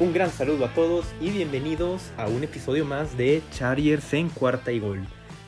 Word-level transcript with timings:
Un 0.00 0.12
gran 0.12 0.30
saludo 0.30 0.64
a 0.64 0.74
todos 0.74 1.06
y 1.20 1.30
bienvenidos 1.30 2.12
a 2.16 2.28
un 2.28 2.44
episodio 2.44 2.84
más 2.84 3.16
de 3.16 3.42
Chargers 3.50 4.14
en 4.14 4.28
cuarta 4.28 4.70
y 4.70 4.78
gol, 4.78 5.04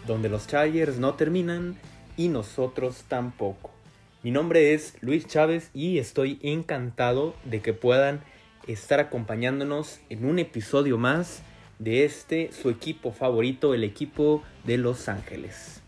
donde 0.09 0.29
los 0.29 0.49
Chargers 0.49 0.99
no 0.99 1.15
terminan 1.15 1.79
y 2.17 2.27
nosotros 2.27 3.05
tampoco. 3.07 3.71
Mi 4.25 4.33
nombre 4.33 4.75
es 4.75 4.97
Luis 5.03 5.29
Chávez 5.29 5.71
y 5.73 5.99
estoy 5.99 6.41
encantado 6.43 7.37
de 7.45 7.61
que 7.61 7.75
puedan 7.75 8.25
estar 8.67 8.99
acompañándonos 8.99 10.01
en 10.09 10.25
un 10.25 10.41
episodio 10.41 10.99
más 10.99 11.43
de 11.79 12.05
este 12.05 12.51
su 12.51 12.71
equipo 12.71 13.13
favorito, 13.13 13.73
el 13.73 13.85
equipo 13.85 14.43
de 14.65 14.79
Los 14.79 15.09
Ángeles. 15.09 15.81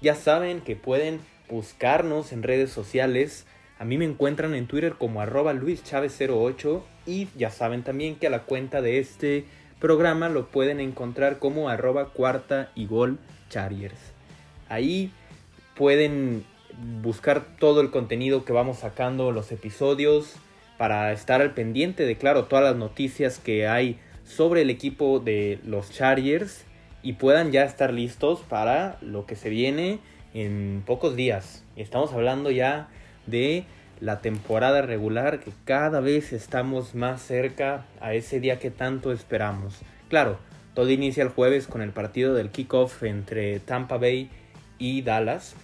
Ya 0.00 0.14
saben 0.14 0.62
que 0.62 0.74
pueden 0.74 1.20
buscarnos 1.50 2.32
en 2.32 2.44
redes 2.44 2.70
sociales. 2.70 3.44
A 3.80 3.86
mí 3.86 3.96
me 3.96 4.04
encuentran 4.04 4.54
en 4.54 4.66
Twitter 4.66 4.96
como 4.98 5.22
arroba 5.22 5.54
luischavez08 5.54 6.82
y 7.06 7.28
ya 7.34 7.48
saben 7.48 7.82
también 7.82 8.16
que 8.16 8.26
a 8.26 8.30
la 8.30 8.42
cuenta 8.42 8.82
de 8.82 8.98
este 8.98 9.46
programa 9.78 10.28
lo 10.28 10.48
pueden 10.48 10.80
encontrar 10.80 11.38
como 11.38 11.70
arroba 11.70 12.10
cuarta 12.10 12.70
y 12.74 12.84
gol 12.84 13.18
charriers. 13.48 13.98
Ahí 14.68 15.12
pueden 15.76 16.44
buscar 17.00 17.56
todo 17.58 17.80
el 17.80 17.90
contenido 17.90 18.44
que 18.44 18.52
vamos 18.52 18.80
sacando, 18.80 19.32
los 19.32 19.50
episodios, 19.50 20.34
para 20.76 21.10
estar 21.12 21.40
al 21.40 21.54
pendiente 21.54 22.04
de, 22.04 22.18
claro, 22.18 22.44
todas 22.44 22.66
las 22.66 22.76
noticias 22.76 23.38
que 23.38 23.66
hay 23.66 23.98
sobre 24.24 24.60
el 24.60 24.68
equipo 24.68 25.20
de 25.20 25.58
los 25.64 25.90
Chargers 25.90 26.66
y 27.02 27.14
puedan 27.14 27.50
ya 27.50 27.64
estar 27.64 27.94
listos 27.94 28.40
para 28.40 28.98
lo 29.00 29.24
que 29.24 29.36
se 29.36 29.48
viene 29.48 30.00
en 30.34 30.82
pocos 30.84 31.16
días. 31.16 31.64
Estamos 31.76 32.12
hablando 32.12 32.50
ya 32.50 32.90
de 33.26 33.64
la 34.00 34.20
temporada 34.20 34.82
regular 34.82 35.40
que 35.40 35.52
cada 35.64 36.00
vez 36.00 36.32
estamos 36.32 36.94
más 36.94 37.20
cerca 37.22 37.86
a 38.00 38.14
ese 38.14 38.40
día 38.40 38.58
que 38.58 38.70
tanto 38.70 39.12
esperamos. 39.12 39.78
Claro, 40.08 40.38
todo 40.74 40.90
inicia 40.90 41.22
el 41.22 41.28
jueves 41.28 41.66
con 41.66 41.82
el 41.82 41.90
partido 41.90 42.34
del 42.34 42.50
kickoff 42.50 43.02
entre 43.02 43.60
Tampa 43.60 43.98
Bay 43.98 44.30
y 44.78 45.02
Dallas. 45.02 45.54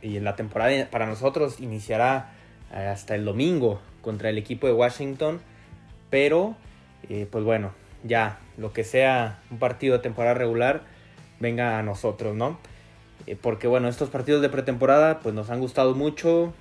Y 0.00 0.18
la 0.20 0.34
temporada 0.34 0.88
para 0.90 1.06
nosotros 1.06 1.60
iniciará 1.60 2.32
eh, 2.72 2.86
hasta 2.86 3.14
el 3.14 3.24
domingo 3.24 3.80
contra 4.00 4.30
el 4.30 4.38
equipo 4.38 4.66
de 4.66 4.72
Washington. 4.72 5.40
Pero, 6.10 6.56
eh, 7.08 7.26
pues 7.30 7.44
bueno, 7.44 7.72
ya 8.04 8.38
lo 8.56 8.72
que 8.72 8.84
sea 8.84 9.40
un 9.50 9.58
partido 9.58 9.96
de 9.96 10.02
temporada 10.02 10.34
regular, 10.34 10.82
venga 11.38 11.78
a 11.78 11.82
nosotros, 11.82 12.34
¿no? 12.34 12.58
Eh, 13.26 13.36
porque 13.40 13.66
bueno, 13.68 13.88
estos 13.88 14.08
partidos 14.08 14.42
de 14.42 14.48
pretemporada 14.48 15.20
pues 15.20 15.34
nos 15.34 15.50
han 15.50 15.60
gustado 15.60 15.94
mucho, 15.94 16.52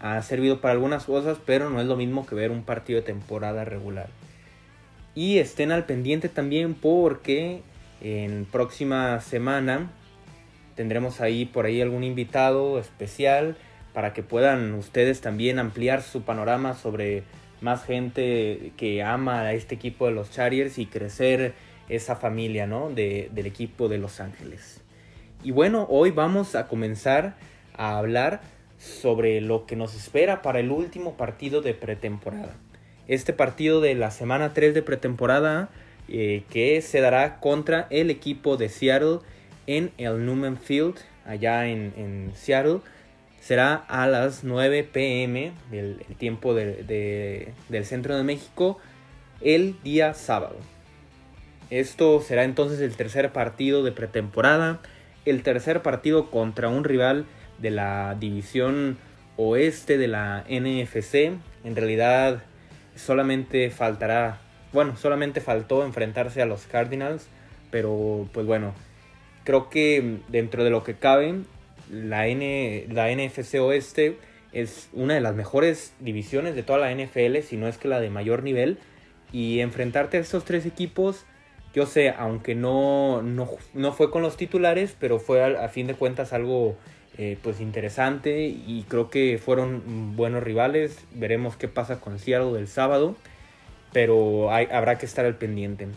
ha 0.00 0.20
servido 0.22 0.60
para 0.60 0.72
algunas 0.72 1.04
cosas, 1.04 1.38
pero 1.44 1.70
no 1.70 1.80
es 1.80 1.86
lo 1.86 1.96
mismo 1.96 2.26
que 2.26 2.34
ver 2.34 2.50
un 2.50 2.62
partido 2.62 3.00
de 3.00 3.06
temporada 3.06 3.64
regular. 3.64 4.08
Y 5.14 5.38
estén 5.38 5.72
al 5.72 5.84
pendiente 5.84 6.28
también 6.28 6.74
porque 6.74 7.62
en 8.00 8.44
próxima 8.44 9.20
semana 9.20 9.90
tendremos 10.76 11.20
ahí 11.20 11.44
por 11.44 11.66
ahí 11.66 11.80
algún 11.80 12.04
invitado 12.04 12.78
especial 12.78 13.56
para 13.92 14.12
que 14.12 14.22
puedan 14.22 14.74
ustedes 14.74 15.20
también 15.20 15.58
ampliar 15.58 16.02
su 16.02 16.22
panorama 16.22 16.74
sobre 16.74 17.24
más 17.60 17.84
gente 17.84 18.72
que 18.76 19.02
ama 19.02 19.40
a 19.40 19.54
este 19.54 19.74
equipo 19.74 20.06
de 20.06 20.12
los 20.12 20.30
Chargers 20.30 20.78
y 20.78 20.86
crecer 20.86 21.54
esa 21.88 22.14
familia 22.14 22.66
¿no? 22.66 22.90
del 22.90 23.46
equipo 23.46 23.88
de 23.88 23.98
Los 23.98 24.20
Ángeles. 24.20 24.82
Y 25.42 25.50
bueno, 25.50 25.86
hoy 25.90 26.10
vamos 26.10 26.54
a 26.54 26.68
comenzar 26.68 27.34
a 27.76 27.98
hablar 27.98 28.40
sobre 28.78 29.40
lo 29.40 29.66
que 29.66 29.76
nos 29.76 29.94
espera 29.94 30.42
para 30.42 30.60
el 30.60 30.70
último 30.70 31.16
partido 31.16 31.60
de 31.60 31.74
pretemporada. 31.74 32.56
Este 33.08 33.32
partido 33.32 33.80
de 33.80 33.94
la 33.94 34.10
semana 34.10 34.54
3 34.54 34.74
de 34.74 34.82
pretemporada 34.82 35.68
eh, 36.08 36.44
que 36.50 36.80
se 36.80 37.00
dará 37.00 37.40
contra 37.40 37.86
el 37.90 38.10
equipo 38.10 38.56
de 38.56 38.68
Seattle 38.68 39.18
en 39.66 39.90
el 39.98 40.24
Newman 40.24 40.56
Field, 40.56 40.96
allá 41.26 41.66
en, 41.66 42.32
Seattle. 42.34 42.80
Será 43.40 43.74
a 43.74 44.06
las 44.06 44.44
9 44.44 44.88
pm 44.92 45.52
del 45.70 45.98
tiempo 46.18 46.54
del 46.54 47.84
centro 47.84 48.16
de 48.16 48.24
México 48.24 48.78
el 49.40 49.76
día 49.82 50.14
sábado. 50.14 50.56
Esto 51.70 52.20
será 52.20 52.44
entonces 52.44 52.80
el 52.80 52.96
tercer 52.96 53.30
partido 53.32 53.84
de 53.84 53.92
pretemporada, 53.92 54.80
el 55.24 55.42
tercer 55.42 55.82
partido 55.82 56.30
contra 56.30 56.68
un 56.68 56.84
rival 56.84 57.26
de 57.58 57.70
la 57.70 58.16
división 58.18 58.98
oeste 59.36 59.98
de 59.98 60.08
la 60.08 60.44
NFC. 60.48 61.32
En 61.64 61.76
realidad 61.76 62.42
solamente 62.96 63.70
faltará, 63.70 64.40
bueno, 64.72 64.96
solamente 64.96 65.40
faltó 65.40 65.84
enfrentarse 65.84 66.42
a 66.42 66.46
los 66.46 66.66
Cardinals, 66.66 67.28
pero 67.70 68.28
pues 68.32 68.46
bueno, 68.46 68.74
creo 69.44 69.68
que 69.68 70.18
dentro 70.28 70.64
de 70.64 70.70
lo 70.70 70.82
que 70.84 70.94
cabe, 70.94 71.34
la, 71.90 72.26
N, 72.26 72.86
la 72.90 73.10
NFC 73.10 73.54
oeste 73.60 74.18
es 74.52 74.88
una 74.92 75.14
de 75.14 75.20
las 75.20 75.34
mejores 75.34 75.92
divisiones 76.00 76.54
de 76.54 76.62
toda 76.62 76.78
la 76.78 76.92
NFL, 76.92 77.38
si 77.42 77.56
no 77.56 77.68
es 77.68 77.78
que 77.78 77.88
la 77.88 78.00
de 78.00 78.10
mayor 78.10 78.42
nivel, 78.42 78.78
y 79.30 79.60
enfrentarte 79.60 80.16
a 80.16 80.20
estos 80.20 80.44
tres 80.44 80.64
equipos 80.64 81.26
yo 81.74 81.86
sé, 81.86 82.10
aunque 82.10 82.54
no, 82.54 83.22
no, 83.22 83.92
fue 83.92 84.10
con 84.10 84.22
los 84.22 84.36
titulares, 84.36 84.96
pero 84.98 85.18
fue 85.18 85.56
a 85.56 85.68
fin 85.68 85.86
de 85.86 85.94
cuentas 85.94 86.32
algo 86.32 86.76
eh, 87.18 87.36
pues 87.42 87.60
interesante 87.60 88.46
y 88.46 88.84
creo 88.88 89.10
que 89.10 89.40
fueron 89.44 90.14
buenos 90.14 90.42
rivales. 90.42 91.04
Veremos 91.12 91.56
qué 91.56 91.66
pasa 91.66 92.00
con 92.00 92.20
Seattle 92.20 92.52
del 92.52 92.68
sábado, 92.68 93.16
pero 93.92 94.52
habrá 94.52 94.98
que 94.98 95.06
estar 95.06 95.24
al 95.24 95.34
pendiente. 95.34 95.88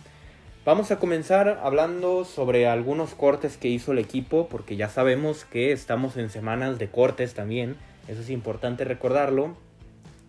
Vamos 0.66 0.90
a 0.90 0.98
comenzar 0.98 1.60
hablando 1.64 2.26
sobre 2.26 2.68
algunos 2.68 3.14
cortes 3.14 3.58
que 3.58 3.68
hizo 3.68 3.92
el 3.92 4.00
equipo, 4.00 4.48
porque 4.50 4.76
ya 4.76 4.90
sabemos 4.90 5.46
que 5.46 5.72
estamos 5.72 6.18
en 6.18 6.30
semanas 6.30 6.80
de 6.80 6.88
cortes 6.88 7.36
también, 7.36 7.76
eso 8.08 8.22
es 8.22 8.30
importante 8.32 8.84
recordarlo. 8.84 9.56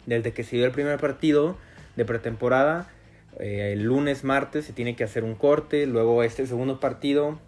Desde 0.04 0.32
que 0.32 0.44
se 0.44 0.56
dio 0.56 0.66
el 0.66 0.72
primer 0.72 0.98
partido 0.98 1.56
de 1.96 2.04
pretemporada, 2.04 2.90
eh, 3.38 3.72
el 3.72 3.84
lunes, 3.84 4.24
martes 4.24 4.66
se 4.66 4.72
tiene 4.72 4.94
que 4.94 5.04
hacer 5.04 5.24
un 5.24 5.36
corte, 5.36 5.86
luego 5.86 6.22
este 6.22 6.46
segundo 6.46 6.80
partido, 6.80 7.38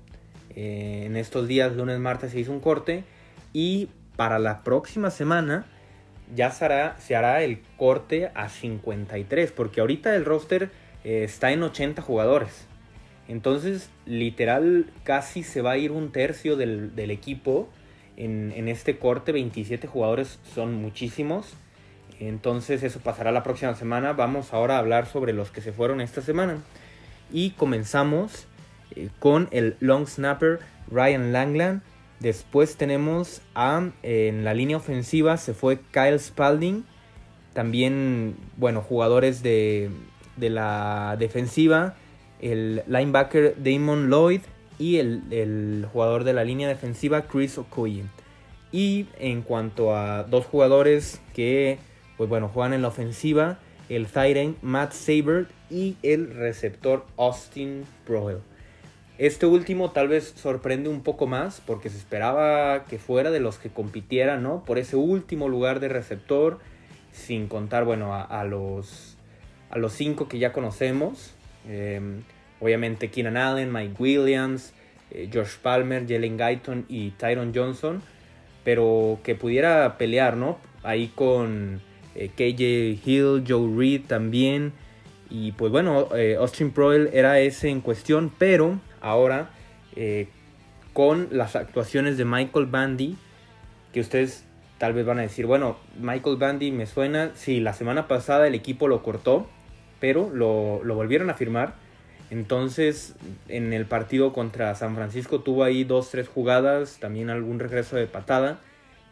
eh, 0.57 1.03
en 1.05 1.17
estos 1.17 1.47
días, 1.47 1.75
lunes, 1.75 1.99
martes 1.99 2.33
se 2.33 2.41
hizo 2.41 2.53
un 2.53 2.61
corte 2.61 3.05
y 3.55 3.89
para 4.17 4.39
la 4.39 4.63
próxima 4.63 5.11
semana 5.11 5.65
ya 6.35 6.51
se 6.51 7.17
hará, 7.17 7.43
el 7.43 7.63
corte 7.77 8.31
a 8.35 8.49
53, 8.49 9.53
porque 9.53 9.81
ahorita 9.81 10.15
el 10.15 10.25
roster 10.25 10.71
eh, 11.05 11.23
está 11.25 11.53
en 11.53 11.63
80 11.63 12.03
jugadores. 12.03 12.67
Entonces, 13.29 13.91
literal, 14.05 14.91
casi 15.05 15.43
se 15.43 15.63
va 15.63 15.73
a 15.73 15.77
ir 15.79 15.93
un 15.93 16.13
tercio 16.13 16.57
del, 16.57 16.93
equipo 17.11 17.69
en, 18.17 18.53
en, 18.55 18.69
este 18.69 18.99
corte. 18.99 19.33
27 19.33 19.87
jugadores 19.87 20.41
son 20.55 20.75
muchísimos. 20.75 21.55
Entonces, 22.21 22.83
eso 22.83 23.01
pasará 23.01 23.33
la 23.33 23.43
próxima 23.43 23.75
semana. 23.75 24.13
Vamos 24.13 24.53
ahora 24.53 24.77
a 24.77 24.79
hablar 24.79 25.07
sobre 25.07 25.33
los 25.33 25.51
que 25.51 25.61
se 25.61 25.73
fueron 25.73 26.01
esta 26.01 26.21
semana. 26.21 26.59
Y 27.33 27.51
comenzamos 27.51 28.47
eh, 28.97 29.09
con 29.21 29.49
el 29.53 29.77
long 29.81 30.07
snapper 30.07 30.61
Ryan 30.91 31.33
Langland 31.33 31.83
Después 32.21 32.77
tenemos 32.77 33.43
a, 33.55 33.91
en 34.03 34.45
la 34.45 34.55
línea 34.55 34.77
ofensiva 34.77 35.37
se 35.37 35.55
fue 35.55 35.81
Kyle 35.91 36.19
Spalding. 36.19 36.85
También, 37.53 38.37
bueno, 38.57 38.83
jugadores 38.83 39.43
de, 39.43 39.91
la 40.39 41.17
defensiva. 41.19 41.95
El 42.41 42.83
linebacker 42.87 43.57
Damon 43.63 44.11
Lloyd 44.11 44.41
y 44.79 44.97
el, 44.99 45.87
jugador 45.93 46.25
de 46.25 46.33
la 46.33 46.45
línea 46.45 46.69
defensiva 46.69 47.23
Chris 47.23 47.59
Okoye. 47.59 48.05
Y 48.73 49.07
en 49.19 49.43
cuanto 49.43 49.95
a 49.95 50.25
dos 50.25 50.47
jugadores 50.47 51.21
que, 51.33 51.79
pues 52.17 52.29
bueno, 52.29 52.49
juegan 52.49 52.73
en 52.73 52.83
la 52.83 52.89
ofensiva, 52.89 53.59
el 53.89 54.07
Tyrant 54.07 54.61
Matt 54.63 54.93
Saber 54.93 55.47
y 55.71 55.97
el 56.03 56.35
receptor 56.35 57.07
Austin 57.17 57.85
Broyle. 58.07 58.41
Este 59.17 59.47
último 59.47 59.93
tal 59.93 60.09
vez 60.09 60.35
sorprende 60.37 60.89
un 60.89 61.03
poco 61.03 61.29
más 61.29 61.63
porque 61.65 61.89
se 61.89 61.97
esperaba 61.99 62.85
que 62.85 62.99
fuera 62.99 63.31
de 63.31 63.39
los 63.39 63.59
que 63.59 63.71
compitieran, 63.71 64.43
¿no? 64.43 64.65
Por 64.65 64.79
ese 64.79 64.97
último 64.97 65.49
lugar 65.49 65.79
de 65.79 65.89
receptor, 65.89 66.59
sin 67.13 67.47
contar, 67.47 67.85
bueno, 67.85 68.13
a, 68.13 68.45
los, 68.45 69.17
a 69.71 69.79
los 69.79 69.93
cinco 69.93 70.27
que 70.27 70.41
ya 70.41 70.53
conocemos. 70.53 71.33
Em, 71.69 72.23
obviamente 72.61 73.11
Keenan 73.11 73.37
Allen, 73.37 73.73
Mike 73.73 73.95
Williams, 74.01 74.75
eh, 75.13 75.31
Josh 75.33 75.59
Palmer, 75.63 76.05
Jalen 76.09 76.37
Guyton 76.37 76.85
y 76.89 77.11
Tyron 77.13 77.53
Johnson. 77.55 78.03
Pero 78.65 79.21
que 79.23 79.37
pudiera 79.37 79.97
pelear, 79.97 80.37
¿no? 80.37 80.59
Ahí 80.83 81.13
con 81.15 81.81
eh, 82.17 82.31
KJ 82.31 83.09
Hill, 83.09 83.45
Joe 83.47 83.77
Reed 83.77 84.07
también. 84.09 84.73
Y 85.31 85.53
pues 85.53 85.71
bueno, 85.71 86.09
eh, 86.17 86.35
Austin 86.37 86.73
Proel 86.73 87.11
era 87.13 87.39
ese 87.39 87.69
en 87.69 87.81
cuestión, 87.81 88.33
pero 88.37 88.81
ahora 89.05 89.51
eh, 89.95 90.29
con 90.93 91.29
las 91.31 91.57
actuaciones 91.57 92.17
de 92.17 92.25
Michael 92.25 92.67
Bandy, 92.67 93.17
que 93.93 94.01
ustedes 94.01 94.45
tal 94.79 94.93
vez 94.93 95.05
van 95.07 95.19
a 95.19 95.23
decir, 95.23 95.47
bueno, 95.47 95.77
Michael 96.01 96.37
Bandy 96.37 96.73
me 96.73 96.87
suena, 96.87 97.33
sí, 97.35 97.61
la 97.61 97.73
semana 97.73 98.09
pasada 98.09 98.47
el 98.47 98.55
equipo 98.55 98.89
lo 98.89 99.03
cortó, 99.03 99.49
pero 100.01 100.31
lo, 100.33 100.83
volvieron 100.95 101.31
a 101.31 101.35
firmar. 101.35 101.75
Entonces, 102.31 103.15
en 103.49 103.73
el 103.73 103.87
partido 103.87 104.33
contra 104.33 104.75
San 104.75 104.95
Francisco 104.95 105.41
tuvo 105.41 105.63
ahí 105.65 105.85
dos, 105.85 106.11
tres 106.11 106.29
jugadas, 106.29 106.99
también 106.99 107.31
algún 107.31 107.59
regreso 107.59 107.97
de 107.97 108.07
patada. 108.07 108.59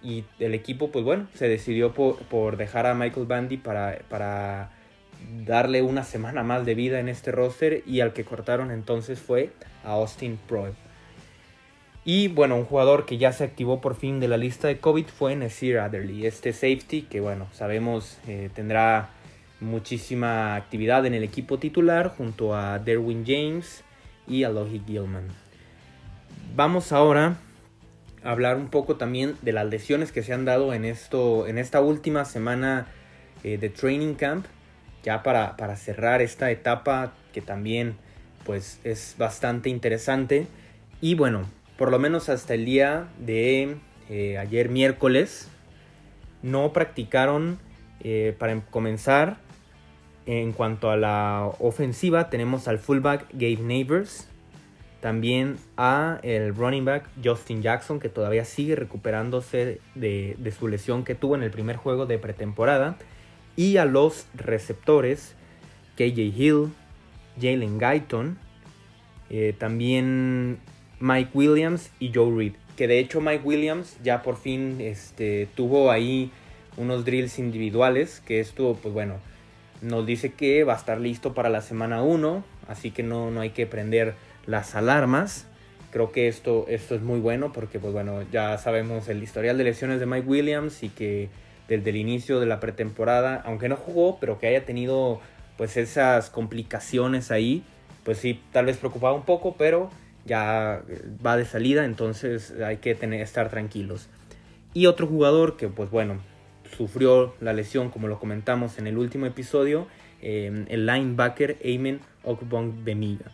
Y 0.02 0.24
el 0.40 0.54
equipo, 0.54 0.90
pues 0.90 1.04
bueno, 1.04 1.28
se 1.34 1.48
decidió 1.48 1.92
por, 1.92 2.16
por 2.24 2.56
dejar 2.56 2.86
a 2.86 2.94
Michael 2.94 3.26
Bandy 3.26 3.56
para, 3.56 3.98
para 4.08 4.70
darle 5.44 5.82
una 5.82 6.04
semana 6.04 6.42
más 6.42 6.64
de 6.64 6.74
vida 6.74 7.00
en 7.00 7.08
este 7.08 7.32
roster. 7.32 7.82
Y 7.86 8.00
al 8.00 8.12
que 8.12 8.24
cortaron 8.24 8.70
entonces 8.70 9.20
fue 9.20 9.50
a 9.84 9.92
Austin 9.92 10.38
Proeb. 10.48 10.74
Y 12.04 12.28
bueno, 12.28 12.56
un 12.56 12.64
jugador 12.64 13.06
que 13.06 13.16
ya 13.16 13.32
se 13.32 13.44
activó 13.44 13.80
por 13.80 13.94
fin 13.94 14.18
de 14.18 14.26
la 14.26 14.36
lista 14.36 14.66
de 14.66 14.78
COVID 14.78 15.06
fue 15.06 15.36
Nasir 15.36 15.78
Adderley, 15.78 16.26
este 16.26 16.52
safety 16.52 17.02
que 17.02 17.20
bueno, 17.20 17.46
sabemos 17.52 18.18
eh, 18.26 18.50
tendrá 18.52 19.10
muchísima 19.60 20.56
actividad 20.56 21.06
en 21.06 21.14
el 21.14 21.22
equipo 21.22 21.58
titular 21.58 22.08
junto 22.08 22.56
a 22.56 22.80
Derwin 22.80 23.24
James 23.24 23.84
y 24.26 24.42
a 24.42 24.50
Logie 24.50 24.82
Gilman. 24.84 25.28
Vamos 26.56 26.90
ahora 26.90 27.36
a 28.24 28.30
hablar 28.30 28.56
un 28.56 28.68
poco 28.68 28.96
también 28.96 29.36
de 29.42 29.52
las 29.52 29.66
lesiones 29.66 30.10
que 30.10 30.24
se 30.24 30.32
han 30.32 30.44
dado 30.44 30.74
en, 30.74 30.84
esto, 30.84 31.46
en 31.46 31.56
esta 31.56 31.80
última 31.80 32.24
semana 32.24 32.88
eh, 33.44 33.58
de 33.58 33.68
training 33.68 34.14
camp, 34.14 34.46
ya 35.02 35.22
para, 35.22 35.56
para 35.56 35.76
cerrar 35.76 36.22
esta 36.22 36.50
etapa 36.50 37.12
que 37.32 37.40
también 37.40 37.96
pues 38.44 38.80
es 38.84 39.14
bastante 39.18 39.68
interesante. 39.68 40.46
Y 41.00 41.14
bueno, 41.14 41.46
por 41.76 41.90
lo 41.90 41.98
menos 41.98 42.28
hasta 42.28 42.54
el 42.54 42.64
día 42.64 43.08
de 43.18 43.76
eh, 44.08 44.38
ayer 44.38 44.68
miércoles, 44.68 45.48
no 46.42 46.72
practicaron 46.72 47.58
eh, 48.00 48.34
para 48.38 48.60
comenzar. 48.60 49.36
En 50.24 50.52
cuanto 50.52 50.90
a 50.90 50.96
la 50.96 51.50
ofensiva, 51.58 52.30
tenemos 52.30 52.68
al 52.68 52.78
fullback 52.78 53.26
Gabe 53.32 53.56
Neighbors, 53.56 54.28
también 55.00 55.56
a 55.76 56.20
el 56.22 56.54
running 56.54 56.84
back 56.84 57.08
Justin 57.24 57.60
Jackson, 57.60 57.98
que 57.98 58.08
todavía 58.08 58.44
sigue 58.44 58.76
recuperándose 58.76 59.80
de, 59.96 60.36
de 60.38 60.52
su 60.52 60.68
lesión 60.68 61.02
que 61.02 61.16
tuvo 61.16 61.34
en 61.34 61.42
el 61.42 61.50
primer 61.50 61.74
juego 61.74 62.06
de 62.06 62.18
pretemporada, 62.18 62.98
y 63.56 63.76
a 63.76 63.84
los 63.84 64.26
receptores 64.34 65.34
KJ 65.96 66.20
Hill, 66.20 66.68
Jalen 67.40 67.78
Guyton, 67.78 68.38
eh, 69.30 69.54
también 69.58 70.58
Mike 71.00 71.30
Williams 71.34 71.90
y 71.98 72.12
Joe 72.14 72.34
Reed. 72.36 72.52
Que 72.76 72.86
de 72.86 72.98
hecho 72.98 73.20
Mike 73.20 73.42
Williams 73.44 73.96
ya 74.02 74.22
por 74.22 74.36
fin 74.36 74.80
este, 74.80 75.48
tuvo 75.54 75.90
ahí 75.90 76.30
unos 76.76 77.04
drills 77.04 77.38
individuales. 77.38 78.22
Que 78.24 78.40
esto, 78.40 78.78
pues 78.80 78.94
bueno, 78.94 79.16
nos 79.80 80.06
dice 80.06 80.32
que 80.32 80.64
va 80.64 80.74
a 80.74 80.76
estar 80.76 81.00
listo 81.00 81.34
para 81.34 81.48
la 81.48 81.60
semana 81.60 82.02
1. 82.02 82.44
Así 82.68 82.90
que 82.90 83.02
no, 83.02 83.30
no 83.30 83.40
hay 83.40 83.50
que 83.50 83.66
prender 83.66 84.14
las 84.46 84.74
alarmas. 84.74 85.46
Creo 85.90 86.10
que 86.10 86.28
esto, 86.28 86.64
esto 86.68 86.94
es 86.94 87.02
muy 87.02 87.20
bueno 87.20 87.52
porque, 87.52 87.78
pues 87.78 87.92
bueno, 87.92 88.22
ya 88.32 88.56
sabemos 88.56 89.08
el 89.08 89.22
historial 89.22 89.58
de 89.58 89.64
lesiones 89.64 90.00
de 90.00 90.06
Mike 90.06 90.26
Williams 90.26 90.82
y 90.82 90.88
que 90.88 91.28
desde 91.68 91.90
el 91.90 91.96
inicio 91.96 92.40
de 92.40 92.46
la 92.46 92.60
pretemporada, 92.60 93.42
aunque 93.44 93.68
no 93.68 93.76
jugó, 93.76 94.18
pero 94.20 94.38
que 94.38 94.46
haya 94.46 94.64
tenido 94.64 95.20
pues 95.56 95.76
esas 95.76 96.30
complicaciones 96.30 97.30
ahí, 97.30 97.62
pues 98.04 98.18
sí, 98.18 98.40
tal 98.52 98.66
vez 98.66 98.76
preocupaba 98.76 99.14
un 99.14 99.22
poco, 99.22 99.54
pero 99.56 99.90
ya 100.24 100.82
va 101.24 101.36
de 101.36 101.44
salida, 101.44 101.84
entonces 101.84 102.52
hay 102.64 102.78
que 102.78 102.94
tener, 102.94 103.20
estar 103.20 103.48
tranquilos. 103.48 104.08
Y 104.74 104.86
otro 104.86 105.06
jugador 105.06 105.56
que, 105.56 105.68
pues 105.68 105.90
bueno, 105.90 106.18
sufrió 106.76 107.34
la 107.40 107.52
lesión, 107.52 107.90
como 107.90 108.08
lo 108.08 108.18
comentamos 108.18 108.78
en 108.78 108.86
el 108.86 108.98
último 108.98 109.26
episodio, 109.26 109.86
eh, 110.22 110.64
el 110.68 110.86
linebacker 110.86 111.58
Ayman 111.64 112.00
Okbong 112.24 112.84
Bemiga. 112.84 113.32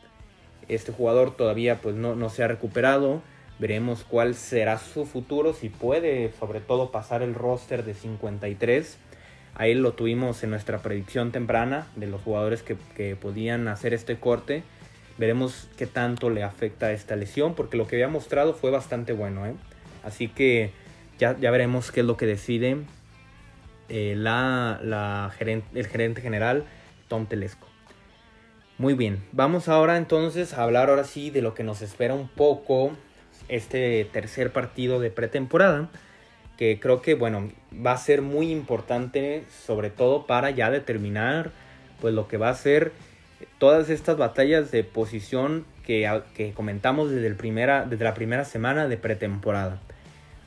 Este 0.68 0.92
jugador 0.92 1.36
todavía 1.36 1.80
pues 1.80 1.94
no, 1.94 2.14
no 2.14 2.28
se 2.28 2.42
ha 2.42 2.48
recuperado. 2.48 3.22
Veremos 3.58 4.04
cuál 4.04 4.34
será 4.34 4.78
su 4.78 5.04
futuro, 5.04 5.52
si 5.52 5.68
puede 5.68 6.32
sobre 6.38 6.60
todo 6.60 6.92
pasar 6.92 7.22
el 7.22 7.34
roster 7.34 7.84
de 7.84 7.94
53. 7.94 8.98
Ahí 9.54 9.74
lo 9.74 9.92
tuvimos 9.92 10.44
en 10.44 10.50
nuestra 10.50 10.78
predicción 10.78 11.32
temprana 11.32 11.88
de 11.96 12.06
los 12.06 12.22
jugadores 12.22 12.62
que, 12.62 12.76
que 12.94 13.16
podían 13.16 13.66
hacer 13.66 13.94
este 13.94 14.18
corte. 14.18 14.62
Veremos 15.18 15.68
qué 15.76 15.88
tanto 15.88 16.30
le 16.30 16.44
afecta 16.44 16.92
esta 16.92 17.16
lesión, 17.16 17.54
porque 17.54 17.76
lo 17.76 17.88
que 17.88 17.96
había 17.96 18.06
mostrado 18.06 18.54
fue 18.54 18.70
bastante 18.70 19.12
bueno. 19.12 19.44
¿eh? 19.46 19.54
Así 20.04 20.28
que 20.28 20.70
ya, 21.18 21.36
ya, 21.40 21.50
veremos 21.50 21.90
qué 21.90 22.00
es 22.00 22.06
lo 22.06 22.16
que 22.16 22.26
decide 22.26 22.76
eh, 23.88 24.14
la, 24.16 24.78
la 24.84 25.34
el 25.40 25.86
gerente 25.88 26.20
general 26.20 26.64
Tom 27.08 27.26
Telesco. 27.26 27.66
Muy 28.78 28.94
bien, 28.94 29.24
vamos 29.32 29.68
ahora 29.68 29.96
entonces 29.96 30.54
a 30.54 30.62
hablar 30.62 30.88
ahora 30.88 31.02
sí 31.02 31.30
de 31.30 31.42
lo 31.42 31.54
que 31.54 31.64
nos 31.64 31.82
espera 31.82 32.14
un 32.14 32.28
poco 32.28 32.92
este 33.48 34.04
tercer 34.12 34.52
partido 34.52 35.00
de 35.00 35.10
pretemporada, 35.10 35.88
que 36.56 36.80
creo 36.80 37.02
que 37.02 37.14
bueno, 37.14 37.50
va 37.74 37.92
a 37.92 37.98
ser 37.98 38.22
muy 38.22 38.50
importante 38.50 39.44
sobre 39.66 39.90
todo 39.90 40.26
para 40.26 40.50
ya 40.50 40.70
determinar 40.70 41.50
pues 42.00 42.14
lo 42.14 42.28
que 42.28 42.36
va 42.36 42.50
a 42.50 42.54
ser 42.54 42.92
todas 43.58 43.90
estas 43.90 44.16
batallas 44.16 44.70
de 44.70 44.84
posición 44.84 45.64
que, 45.84 46.22
que 46.34 46.52
comentamos 46.52 47.10
desde, 47.10 47.26
el 47.26 47.36
primera, 47.36 47.84
desde 47.84 48.04
la 48.04 48.14
primera 48.14 48.44
semana 48.44 48.88
de 48.88 48.96
pretemporada. 48.96 49.80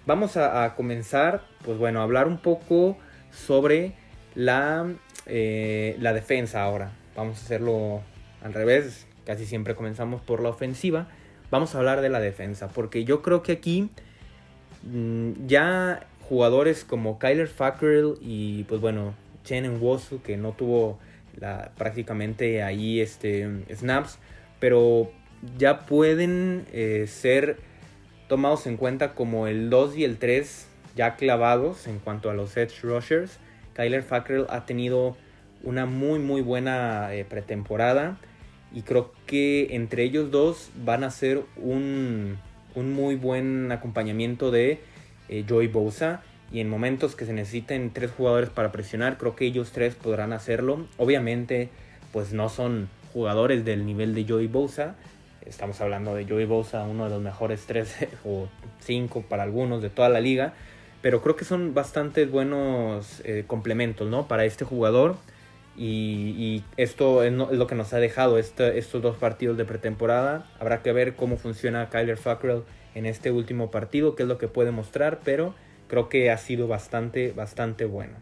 Vamos 0.06 0.36
a, 0.36 0.74
comenzar, 0.75 1.42
pues 1.63 1.77
bueno, 1.77 2.00
a 2.00 2.04
hablar 2.04 2.27
un 2.27 2.39
poco 2.39 2.97
sobre 3.31 3.94
la, 4.33 4.88
eh, 5.27 5.95
la 6.00 6.13
defensa 6.13 6.63
ahora. 6.63 6.92
Vamos 7.15 7.38
a 7.39 7.45
hacerlo 7.45 8.01
al 8.44 8.54
revés, 8.54 9.07
casi 9.25 9.45
siempre 9.45 9.75
comenzamos 9.75 10.21
por 10.21 10.42
la 10.42 10.50
ofensiva. 10.50 11.07
Vamos 11.51 11.75
a 11.75 11.80
hablar 11.80 12.00
de 12.00 12.07
la 12.07 12.21
defensa, 12.21 12.69
porque 12.69 13.03
yo 13.03 13.21
creo 13.21 13.44
que 13.44 13.51
aquí 13.51 13.89
mmm, 14.83 15.33
ya 15.48 16.07
jugadores 16.21 16.86
como 16.86 17.19
Kyler 17.19 17.50
Fackrell 17.50 18.13
y 18.21 18.63
pues 18.63 18.80
bueno, 18.80 19.13
Chen 19.44 19.81
Wosu, 19.81 20.21
que 20.21 20.38
no 20.38 20.53
tuvo 20.53 20.98
prácticamente 21.77 22.63
ahí 22.63 23.01
este, 23.01 23.50
snaps, 23.75 24.18
pero 24.62 25.12
ya 25.57 25.81
pueden 25.81 26.65
eh, 26.71 27.06
ser 27.07 27.57
tomados 28.30 28.66
en 28.66 28.78
cuenta 28.78 29.14
como 29.14 29.47
el 29.47 29.69
2 29.69 29.97
y 29.97 30.06
el 30.06 30.19
3 30.19 30.68
ya 30.95 31.18
clavados 31.18 31.85
en 31.87 31.99
cuanto 31.99 32.30
a 32.30 32.33
los 32.33 32.56
edge 32.56 32.81
rushers. 32.81 33.40
Kyler 33.73 34.04
Fackrell 34.04 34.45
ha 34.49 34.66
tenido 34.66 35.18
una 35.64 35.85
muy 35.85 36.19
muy 36.19 36.42
buena 36.42 37.14
eh, 37.14 37.25
pretemporada 37.25 38.18
y 38.73 38.81
creo 38.81 39.11
que 39.25 39.75
entre 39.75 40.04
ellos 40.04 40.31
dos 40.31 40.69
van 40.83 41.04
a 41.04 41.11
ser 41.11 41.44
un, 41.57 42.37
un 42.75 42.94
muy 42.94 43.16
buen 43.16 43.71
acompañamiento 43.71 44.51
de 44.51 44.80
eh, 45.30 45.45
Joey 45.47 45.68
Bosa 45.68 46.21
y 46.51 46.59
en 46.59 46.69
momentos 46.69 47.16
que 47.16 47.25
se 47.25 47.33
necesiten 47.33 47.92
tres 47.92 48.11
jugadores 48.11 48.49
para 48.49 48.71
presionar, 48.71 49.18
creo 49.18 49.35
que 49.35 49.45
ellos 49.45 49.71
tres 49.71 49.95
podrán 49.95 50.33
hacerlo. 50.33 50.85
Obviamente, 50.97 51.69
pues 52.11 52.33
no 52.33 52.49
son 52.49 52.90
jugadores 53.13 53.63
del 53.63 53.85
nivel 53.85 54.13
de 54.13 54.25
Joey 54.28 54.47
Bosa. 54.47 54.95
Estamos 55.45 55.80
hablando 55.81 56.13
de 56.13 56.25
Joey 56.25 56.45
Bosa, 56.45 56.83
uno 56.83 57.06
de 57.06 57.09
los 57.09 57.21
mejores 57.21 57.66
tres 57.68 57.95
o 58.25 58.47
cinco 58.80 59.23
para 59.28 59.44
algunos 59.44 59.81
de 59.81 59.90
toda 59.90 60.09
la 60.09 60.19
liga. 60.19 60.54
Pero 61.01 61.21
creo 61.21 61.35
que 61.35 61.45
son 61.45 61.73
bastante 61.73 62.25
buenos 62.25 63.21
eh, 63.23 63.45
complementos 63.47 64.09
¿no? 64.09 64.28
para 64.28 64.45
este 64.45 64.66
jugador. 64.66 65.16
Y, 65.78 66.63
esto 66.78 67.23
es, 67.23 67.31
lo 67.33 67.68
que 67.68 67.75
nos 67.75 67.94
ha 67.94 67.97
dejado 67.97 68.37
estos 68.37 69.01
dos 69.01 69.18
partidos 69.18 69.57
de 69.57 69.66
pretemporada. 69.66 70.49
Habrá 70.59 70.81
que 70.81 70.92
ver 70.92 71.16
cómo 71.16 71.37
funciona 71.37 71.90
Kyler 71.90 72.18
Fackrell 72.18 72.63
en 72.94 73.06
este 73.06 73.31
último 73.31 73.71
partido, 73.71 74.16
qué 74.16 74.23
es 74.23 74.30
lo 74.30 74.37
que 74.37 74.47
puede 74.47 74.71
mostrar. 74.71 75.21
Pero 75.23 75.56
creo 75.87 76.09
que 76.09 76.30
ha 76.30 76.37
sido 76.37 76.68
bastante, 76.68 77.31
bastante 77.31 77.85
bueno. 77.85 78.13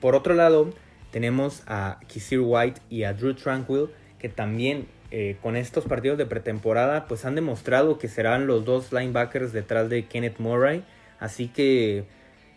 Por 0.00 0.14
otro 0.14 0.34
lado, 0.34 0.70
tenemos 1.10 1.62
a 1.66 1.98
Kisir 2.06 2.40
White 2.40 2.80
y 2.90 3.04
a 3.04 3.14
Drew 3.14 3.34
Tranquil, 3.34 3.88
que 4.18 4.28
también 4.28 4.86
eh, 5.10 5.36
con 5.40 5.56
estos 5.56 5.84
partidos 5.84 6.18
de 6.18 6.26
pretemporada, 6.26 7.06
pues 7.06 7.24
han 7.24 7.34
demostrado 7.34 7.98
que 7.98 8.08
serán 8.08 8.46
los 8.46 8.64
dos 8.64 8.92
linebackers 8.92 9.52
detrás 9.52 9.88
de 9.88 10.06
Kenneth 10.06 10.38
Murray. 10.38 10.84
Así 11.18 11.48
que 11.48 12.04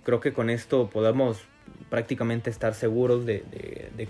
creo 0.04 0.20
que 0.20 0.34
con 0.34 0.50
esto 0.50 0.90
podemos 0.90 1.42
prácticamente 1.90 2.50
estar 2.50 2.74
seguros 2.74 3.26
de, 3.26 3.44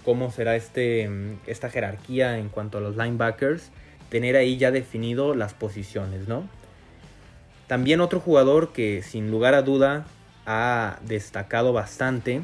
cómo 0.04 0.32
será 0.32 0.56
este, 0.56 1.10
esta 1.48 1.70
jerarquía 1.70 2.38
en 2.38 2.50
cuanto 2.50 2.78
a 2.78 2.82
los 2.82 2.98
linebackers. 2.98 3.72
Tener 4.10 4.36
ahí 4.36 4.58
ya 4.58 4.72
definido 4.72 5.36
las 5.36 5.54
posiciones, 5.54 6.28
¿no? 6.28 6.48
También 7.68 8.02
otro 8.02 8.20
jugador 8.20 8.74
que 8.74 9.04
sin 9.04 9.30
lugar 9.30 9.54
a 9.54 9.62
duda 9.62 10.06
ha 10.48 10.98
destacado 11.06 11.74
bastante 11.74 12.42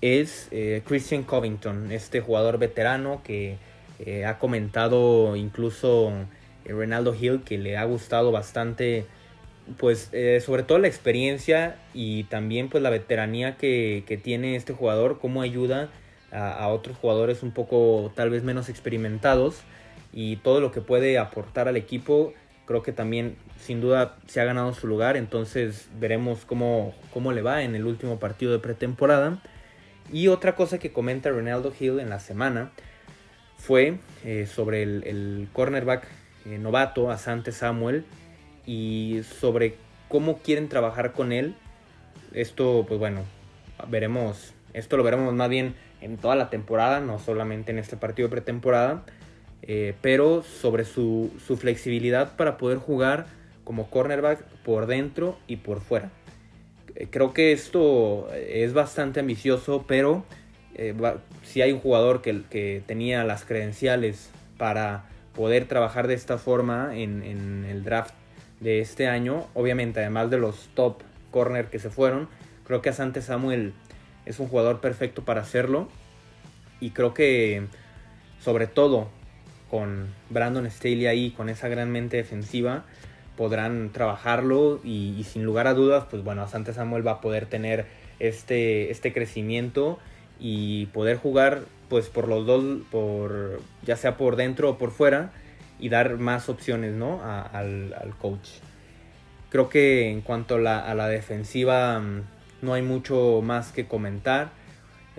es 0.00 0.48
eh, 0.52 0.82
Christian 0.86 1.24
Covington, 1.24 1.90
este 1.90 2.20
jugador 2.20 2.58
veterano 2.58 3.22
que 3.24 3.58
eh, 3.98 4.24
ha 4.24 4.38
comentado 4.38 5.36
incluso 5.36 6.12
eh, 6.64 6.72
Renaldo 6.72 7.14
Hill 7.14 7.42
que 7.44 7.58
le 7.58 7.76
ha 7.76 7.84
gustado 7.84 8.30
bastante 8.30 9.06
pues 9.78 10.10
eh, 10.12 10.40
sobre 10.44 10.62
todo 10.62 10.78
la 10.78 10.88
experiencia 10.88 11.76
y 11.94 12.24
también 12.24 12.68
pues 12.68 12.82
la 12.82 12.90
veteranía 12.90 13.56
que, 13.56 14.04
que, 14.06 14.16
tiene 14.16 14.56
este 14.56 14.72
jugador, 14.72 15.18
cómo 15.20 15.42
ayuda 15.42 15.90
a, 16.32 16.68
otros 16.68 16.96
jugadores 16.96 17.42
un 17.42 17.52
poco 17.52 18.12
tal 18.14 18.30
vez 18.30 18.42
menos 18.42 18.68
experimentados 18.68 19.62
y 20.12 20.36
todo 20.36 20.60
lo 20.60 20.70
que 20.70 20.80
puede 20.80 21.18
aportar 21.18 21.68
al 21.68 21.76
equipo 21.76 22.34
creo 22.66 22.82
que 22.82 22.92
también 22.92 23.36
sin 23.58 23.80
duda 23.80 24.16
se 24.26 24.40
ha 24.40 24.44
ganado 24.44 24.74
su 24.74 24.86
lugar, 24.86 25.16
entonces 25.16 25.88
veremos 25.98 26.44
cómo, 26.44 26.94
cómo 27.12 27.32
le 27.32 27.42
va 27.42 27.62
en 27.62 27.74
el 27.74 27.86
último 27.86 28.18
partido 28.18 28.52
de 28.52 28.58
pretemporada. 28.58 29.40
Y 30.12 30.28
otra 30.28 30.54
cosa 30.54 30.78
que 30.78 30.92
comenta 30.92 31.30
Ronaldo 31.30 31.72
Hill 31.78 32.00
en 32.00 32.10
la 32.10 32.20
semana 32.20 32.72
fue 33.56 33.98
eh, 34.24 34.46
sobre 34.46 34.82
el, 34.82 35.48
cornerback 35.52 36.06
eh, 36.44 36.58
novato, 36.58 37.10
Asante 37.10 37.52
Samuel, 37.52 38.04
y 38.66 39.22
sobre 39.40 39.76
cómo 40.08 40.38
quieren 40.38 40.68
trabajar 40.68 41.12
con 41.12 41.32
él. 41.32 41.54
Esto, 42.34 42.84
pues 42.86 42.98
bueno, 42.98 43.22
veremos, 43.88 44.52
esto 44.74 44.96
lo 44.96 45.02
veremos 45.02 45.32
más 45.34 45.48
bien 45.48 45.74
en 46.00 46.18
toda 46.18 46.36
la 46.36 46.50
temporada, 46.50 47.00
no 47.00 47.18
solamente 47.18 47.72
en 47.72 47.78
este 47.78 47.96
partido 47.96 48.28
de 48.28 48.32
pretemporada, 48.32 49.04
eh, 49.62 49.94
pero 50.02 50.42
sobre 50.42 50.84
su, 50.84 51.32
su, 51.44 51.56
flexibilidad 51.56 52.36
para 52.36 52.56
poder 52.58 52.78
jugar 52.78 53.26
como 53.64 53.90
cornerback 53.90 54.44
por 54.64 54.86
dentro 54.86 55.38
y 55.46 55.56
por 55.56 55.80
fuera. 55.80 56.10
Eh, 56.94 57.08
creo 57.10 57.32
que 57.32 57.52
esto 57.52 58.28
es 58.34 58.72
bastante 58.74 59.20
ambicioso, 59.20 59.84
pero 59.88 60.24
eh, 60.74 60.94
si 61.42 61.62
hay 61.62 61.72
un 61.72 61.80
jugador 61.80 62.22
que, 62.22 62.42
que, 62.50 62.82
tenía 62.86 63.24
las 63.24 63.44
credenciales 63.44 64.30
para 64.58 65.06
poder 65.34 65.66
trabajar 65.66 66.06
de 66.06 66.14
esta 66.14 66.38
forma 66.38 66.90
en, 66.94 67.22
en, 67.22 67.64
el 67.64 67.82
draft 67.82 68.14
de 68.60 68.80
este 68.80 69.08
año, 69.08 69.46
obviamente 69.54 70.00
además 70.00 70.30
de 70.30 70.38
los 70.38 70.68
top 70.74 71.02
corner 71.30 71.66
que 71.66 71.78
se 71.78 71.90
fueron, 71.90 72.28
creo 72.66 72.82
que 72.82 72.88
Asante 72.88 73.22
Samuel 73.22 73.74
es 74.24 74.40
un 74.40 74.48
jugador 74.48 74.80
perfecto 74.80 75.24
para 75.24 75.40
hacerlo. 75.40 75.88
Y 76.80 76.90
creo 76.90 77.14
que 77.14 77.62
sobre 78.40 78.66
todo 78.66 79.08
con 79.70 80.06
Brandon 80.30 80.70
Staley 80.70 81.06
ahí, 81.06 81.30
con 81.30 81.48
esa 81.48 81.68
gran 81.68 81.90
mente 81.90 82.16
defensiva, 82.18 82.84
podrán 83.36 83.90
trabajarlo 83.92 84.80
y, 84.84 85.24
sin 85.24 85.44
lugar 85.44 85.66
a 85.66 85.74
dudas, 85.74 86.04
pues 86.10 86.22
bueno, 86.22 86.42
Asante 86.42 86.72
Samuel 86.72 87.06
va 87.06 87.12
a 87.12 87.20
poder 87.20 87.46
tener 87.46 87.86
este, 88.18 88.90
este 88.90 89.12
crecimiento 89.12 89.98
y 90.38 90.86
poder 90.86 91.16
jugar 91.16 91.62
pues 91.88 92.08
por 92.08 92.28
los 92.28 92.46
dos, 92.46 92.64
por, 92.90 93.60
ya 93.84 93.96
sea 93.96 94.16
por 94.16 94.36
dentro 94.36 94.70
o 94.70 94.78
por 94.78 94.90
fuera 94.90 95.32
y 95.78 95.88
dar 95.88 96.16
más 96.18 96.48
opciones 96.48 96.94
¿no? 96.94 97.20
al, 97.22 98.14
coach. 98.20 98.48
Creo 99.50 99.68
que 99.68 100.10
en 100.10 100.20
cuanto 100.20 100.56
a 100.56 100.94
la 100.94 101.08
defensiva 101.08 101.98
mm, 102.00 102.22
no 102.62 102.74
hay 102.74 102.82
mucho 102.82 103.40
más 103.42 103.72
que 103.72 103.86
comentar. 103.86 104.50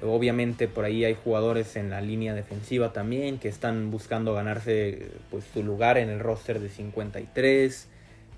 Obviamente 0.02 0.68
por 0.68 0.86
ahí 0.86 1.06
hay 1.06 1.16
jugadores 1.16 1.76
en 1.76 1.90
la 1.90 2.02
línea 2.02 2.36
defensiva 2.36 2.94
también 2.94 3.40
que 3.40 3.50
están 3.50 3.90
buscando 3.90 4.34
ganarse 4.34 5.08
pues, 5.32 5.44
su 5.52 5.64
lugar 5.64 5.98
en 5.98 6.10
el 6.10 6.20
roster 6.20 6.60
de 6.60 6.70
53. 6.70 7.88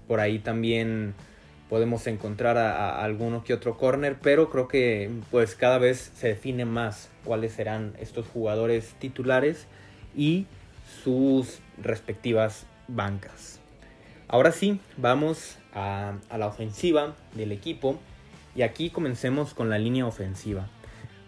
Por 0.08 0.22
ahí 0.22 0.40
también 0.40 1.16
podemos 1.70 2.08
encontrar 2.08 2.58
a, 2.58 3.04
alguno 3.04 3.44
que 3.44 3.54
otro 3.54 3.78
corner, 3.78 4.16
pero 4.22 4.50
creo 4.50 4.68
que 4.68 5.12
pues 5.32 5.56
cada 5.56 5.78
vez 5.80 6.12
se 6.16 6.30
define 6.30 6.66
más 6.66 7.10
cuáles 7.26 7.54
serán 7.54 7.94
estos 8.00 8.26
jugadores 8.28 8.96
titulares 9.00 9.68
y 10.16 10.48
sus 11.04 11.60
respectivas 11.82 12.66
bancas. 12.88 13.60
Ahora 14.28 14.52
sí, 14.52 14.80
vamos 14.98 15.58
a, 15.74 16.14
la 16.36 16.48
ofensiva 16.48 17.16
del 17.36 17.52
equipo 17.52 18.00
y 18.56 18.62
aquí 18.62 18.90
comencemos 18.90 19.54
con 19.54 19.70
la 19.70 19.80
línea 19.80 20.06
ofensiva 20.06 20.68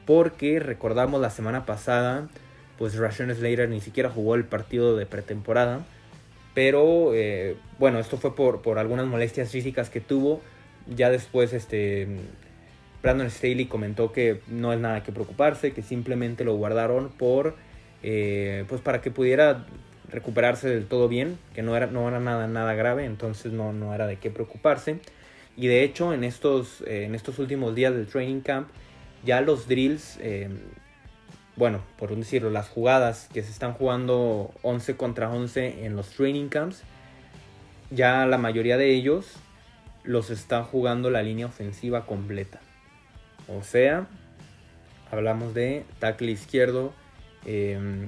porque 0.06 0.60
recordamos 0.60 1.22
la 1.22 1.30
semana 1.30 1.65
pasada, 1.65 2.27
pues 2.77 2.96
Rashawn 2.96 3.34
Slater 3.34 3.70
ni 3.70 3.82
siquiera 3.82 4.10
jugó 4.10 4.36
el 4.36 4.46
partido 4.46 4.98
de 4.98 5.06
pretemporada. 5.06 5.86
Pero 6.53 7.13
eh, 7.13 7.56
bueno, 7.80 8.00
esto 8.00 8.18
fue 8.18 8.36
por, 8.36 8.62
por, 8.62 8.77
algunas 8.77 9.06
molestias 9.06 9.51
físicas 9.51 9.89
que 9.89 10.01
tuvo. 10.01 10.41
Ya 10.88 11.10
después 11.10 11.53
este, 11.53 12.08
Brandon 13.01 13.30
Staley 13.30 13.65
comentó 13.65 14.12
que 14.12 14.41
no 14.48 14.74
es 14.74 14.80
nada 14.80 15.03
que 15.03 15.12
preocuparse, 15.12 15.74
que 15.74 15.82
simplemente 15.82 16.44
lo 16.44 16.56
guardaron 16.56 17.10
por, 17.10 17.56
eh, 18.03 18.65
pues 18.67 18.81
para 18.81 19.01
que 19.01 19.12
pudiera 19.12 19.65
recuperarse 20.10 20.70
del 20.70 20.88
todo 20.88 21.08
bien, 21.08 21.38
que 21.53 21.62
no 21.62 21.75
era, 21.75 21.88
no 21.88 22.08
era 22.08 22.20
nada, 22.20 22.48
nada 22.48 22.74
grave, 22.74 23.05
entonces 23.05 23.53
no, 23.53 23.74
no 23.74 23.93
era 23.93 24.08
de 24.08 24.17
qué 24.17 24.29
preocuparse. 24.29 25.00
Y 25.55 25.67
de 25.67 25.84
hecho 25.84 26.13
en 26.13 26.24
estos, 26.24 26.81
eh, 26.81 27.05
en 27.05 27.15
estos 27.15 27.39
últimos 27.39 27.75
días 27.75 27.93
del 27.93 28.08
training 28.08 28.41
camp 28.41 28.70
ya 29.24 29.41
los 29.41 29.67
drills, 29.67 30.17
eh, 30.22 30.50
bueno, 31.55 31.81
por 31.98 32.15
decirlo, 32.15 32.50
las 32.50 32.70
jugadas 32.70 33.29
que 33.31 33.43
se 33.43 33.51
están 33.51 33.74
jugando 33.74 34.51
11 34.63 34.96
contra 34.98 35.29
11 35.29 35.86
en 35.86 35.96
los 35.96 36.10
training 36.10 36.48
camps, 36.48 36.84
ya 37.91 38.25
la 38.25 38.38
mayoría 38.38 38.77
de 38.77 38.91
ellos 38.91 39.36
los 40.03 40.29
están 40.29 40.63
jugando 40.63 41.10
la 41.12 41.22
línea 41.22 41.46
ofensiva 41.46 42.05
completa. 42.05 42.60
O 43.48 43.63
sea, 43.63 44.08
hablamos 45.12 45.53
de 45.53 45.86
tackle 46.00 46.31
izquierdo, 46.31 46.93
eh, 47.46 48.08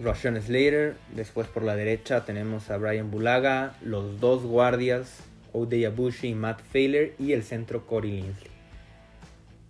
Slater, 0.00 0.96
después 1.14 1.46
por 1.48 1.62
la 1.62 1.76
derecha 1.76 2.24
tenemos 2.24 2.70
a 2.70 2.76
Brian 2.76 3.10
Bulaga, 3.10 3.74
los 3.82 4.20
dos 4.20 4.42
guardias, 4.42 5.20
Odey 5.52 5.84
Abushi 5.84 6.28
y 6.28 6.34
Matt 6.34 6.60
Failer 6.72 7.14
y 7.18 7.32
el 7.32 7.42
centro 7.42 7.86
Corey 7.86 8.12
Linsley. 8.12 8.50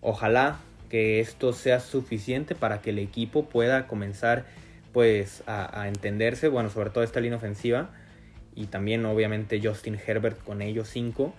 Ojalá 0.00 0.58
que 0.88 1.20
esto 1.20 1.52
sea 1.52 1.80
suficiente 1.80 2.54
para 2.54 2.82
que 2.82 2.90
el 2.90 2.98
equipo 2.98 3.46
pueda 3.46 3.86
comenzar 3.86 4.44
pues 4.92 5.42
a, 5.46 5.88
entenderse, 5.88 6.48
bueno, 6.48 6.68
sobre 6.68 6.90
todo 6.90 7.02
esta 7.02 7.20
línea 7.20 7.38
ofensiva 7.38 7.90
y 8.54 8.66
también 8.66 9.04
obviamente 9.06 9.60
Justin 9.62 9.98
Herbert 10.06 10.42
con 10.44 10.60
ellos 10.60 10.88
cinco, 10.88 11.34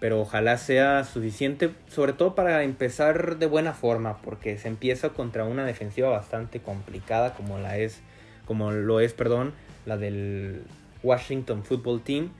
pero 0.00 0.18
ojalá 0.18 0.56
sea 0.56 1.04
suficiente, 1.04 1.70
sobre 1.88 2.14
todo 2.14 2.34
para 2.34 2.64
empezar 2.64 3.36
de 3.36 3.46
buena 3.46 3.74
forma, 3.74 4.16
porque 4.22 4.56
se 4.56 4.68
empieza 4.68 5.10
contra 5.10 5.44
una 5.44 5.66
defensiva 5.66 6.08
bastante 6.08 6.60
complicada 6.60 7.34
como 7.34 7.58
la 7.58 7.76
es, 7.76 8.00
como 8.46 8.72
lo 8.72 9.00
es, 9.00 9.12
perdón, 9.12 9.52
la 9.84 9.98
del 9.98 10.62
Washington 11.02 11.64
Football 11.64 12.00
Team. 12.00 12.30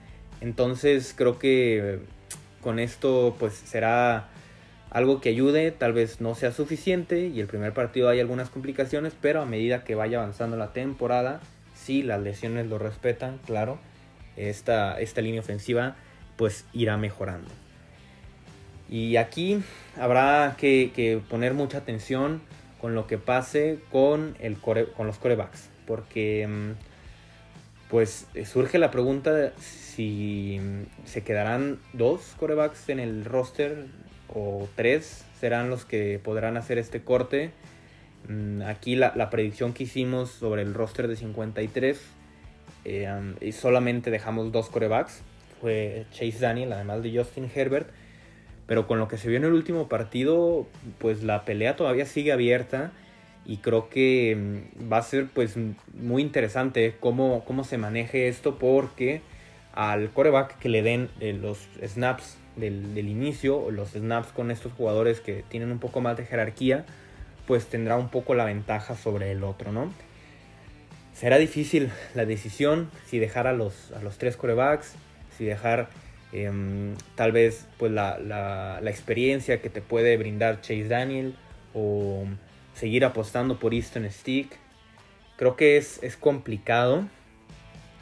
Entonces 0.41 1.13
creo 1.15 1.37
que 1.37 1.99
con 2.61 2.79
esto 2.79 3.35
pues 3.37 3.53
será 3.53 4.29
algo 4.89 5.21
que 5.21 5.29
ayude, 5.29 5.69
tal 5.71 5.93
vez 5.93 6.19
no 6.19 6.33
sea 6.33 6.51
suficiente 6.51 7.27
y 7.27 7.39
el 7.39 7.47
primer 7.47 7.73
partido 7.73 8.09
hay 8.09 8.19
algunas 8.19 8.49
complicaciones, 8.49 9.13
pero 9.21 9.39
a 9.39 9.45
medida 9.45 9.83
que 9.83 9.93
vaya 9.93 10.17
avanzando 10.17 10.57
la 10.57 10.73
temporada, 10.73 11.41
si 11.75 12.01
las 12.01 12.21
lesiones 12.21 12.67
lo 12.67 12.79
respetan, 12.79 13.39
claro, 13.45 13.77
esta, 14.35 14.99
esta 14.99 15.21
línea 15.21 15.41
ofensiva 15.41 15.95
pues 16.41 16.65
irá 16.73 16.97
mejorando. 16.97 17.51
Y 18.89 19.17
aquí 19.17 19.61
habrá 19.95 20.55
que, 20.57 21.21
poner 21.29 21.53
mucha 21.53 21.77
atención 21.77 22.41
con 22.79 22.95
lo 22.95 23.05
que 23.05 23.19
pase 23.19 23.77
con, 23.91 24.35
el 24.39 24.57
con 24.57 25.05
los 25.05 25.19
corebacks, 25.19 25.69
porque 25.85 26.47
mm, 26.47 26.71
pues 27.91 28.25
surge 28.51 28.79
la 28.79 28.89
pregunta 28.89 29.53
si 29.59 30.59
se 31.05 31.23
quedarán 31.23 31.77
dos 31.93 32.33
corebacks 32.39 32.89
en 32.89 32.99
el 32.99 33.23
roster 33.23 33.85
o 34.27 34.67
tres 34.75 35.23
serán 35.39 35.69
los 35.69 35.85
que 35.85 36.19
podrán 36.23 36.57
hacer 36.57 36.79
este 36.79 37.03
corte. 37.03 37.51
Mm, 38.27 38.63
aquí 38.63 38.95
la, 38.95 39.29
predicción 39.29 39.73
que 39.73 39.83
hicimos 39.83 40.31
sobre 40.31 40.63
el 40.63 40.73
roster 40.73 41.07
de 41.07 41.17
53 41.17 42.01
eh, 42.85 43.35
y 43.41 43.51
solamente 43.51 44.09
dejamos 44.09 44.51
dos 44.51 44.71
corebacks. 44.71 45.21
Fue 45.61 46.05
Chase 46.11 46.39
Daniel, 46.39 46.73
además 46.73 47.03
de 47.03 47.15
Justin 47.15 47.49
Herbert. 47.53 47.89
Pero 48.67 48.87
con 48.87 48.99
lo 48.99 49.07
que 49.07 49.17
se 49.17 49.29
vio 49.29 49.37
en 49.37 49.45
el 49.45 49.53
último 49.53 49.87
partido, 49.87 50.67
pues 50.97 51.23
la 51.23 51.45
pelea 51.45 51.75
todavía 51.75 52.05
sigue 52.05 52.31
abierta. 52.31 52.91
Y 53.45 53.57
creo 53.57 53.89
que 53.89 54.35
mm, 54.35 54.91
va 54.91 54.97
a 54.97 55.03
ser 55.03 55.27
pues 55.27 55.55
muy 55.93 56.21
interesante 56.21 56.95
cómo, 56.99 57.43
cómo 57.45 57.63
se 57.63 57.77
maneje 57.77 58.27
esto 58.27 58.57
porque 58.59 59.21
al 59.73 60.09
coreback 60.11 60.57
que 60.59 60.69
le 60.69 60.81
den 60.81 61.09
eh, 61.19 61.33
los 61.33 61.59
snaps 61.81 62.37
del, 62.55 62.97
inicio, 62.97 63.71
los 63.71 63.91
snaps 63.91 64.29
con 64.29 64.51
estos 64.51 64.73
jugadores 64.73 65.21
que 65.21 65.43
tienen 65.47 65.71
un 65.71 65.79
poco 65.79 66.01
más 66.01 66.17
de 66.17 66.25
jerarquía, 66.25 66.85
pues 67.47 67.67
tendrá 67.67 67.97
un 67.97 68.09
poco 68.09 68.35
la 68.35 68.45
ventaja 68.45 68.95
sobre 68.95 69.31
el 69.31 69.43
otro, 69.43 69.71
¿no? 69.71 69.91
Será 71.13 71.37
difícil 71.37 71.89
la 72.15 72.25
decisión 72.25 72.89
si 73.05 73.19
dejar 73.19 73.47
a 73.47 73.53
los, 73.53 73.91
a 73.93 74.01
los 74.01 74.17
tres 74.17 74.37
corebacks, 74.37 74.95
si 75.41 75.47
dejar 75.47 75.89
em, 76.33 76.93
tal 77.15 77.31
vez 77.31 77.65
pues 77.79 77.91
la, 77.91 78.19
la, 78.19 78.91
experiencia 78.91 79.59
que 79.59 79.71
te 79.71 79.81
puede 79.81 80.15
brindar 80.17 80.61
Chase 80.61 80.87
Daniel 80.87 81.33
o 81.73 82.25
seguir 82.75 83.03
apostando 83.05 83.57
por 83.57 83.73
Easton 83.73 84.07
Stick. 84.11 84.55
Creo 85.37 85.55
que 85.55 85.77
es, 85.77 86.01
es 86.03 86.15
complicado. 86.15 87.07